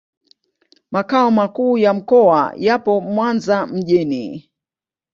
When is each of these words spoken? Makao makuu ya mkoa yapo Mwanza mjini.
Makao 0.91 1.31
makuu 1.31 1.77
ya 1.77 1.93
mkoa 1.93 2.53
yapo 2.57 3.01
Mwanza 3.01 3.67
mjini. 3.67 4.51